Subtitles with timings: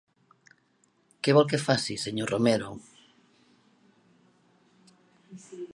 [1.27, 2.71] Què vol que faci, senyor Romero?